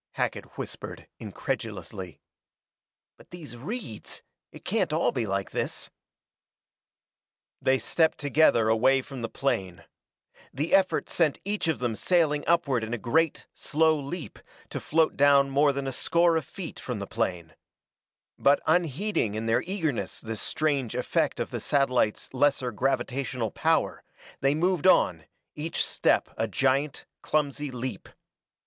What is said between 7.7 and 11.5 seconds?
stepped together away from the plane. The effort sent